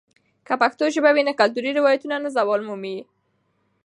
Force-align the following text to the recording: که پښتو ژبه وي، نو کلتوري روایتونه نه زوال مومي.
که 0.47 0.53
پښتو 0.61 0.83
ژبه 0.95 1.11
وي، 1.15 1.23
نو 1.27 1.33
کلتوري 1.41 1.71
روایتونه 1.79 2.15
نه 2.23 2.29
زوال 2.35 2.61
مومي. 2.67 2.97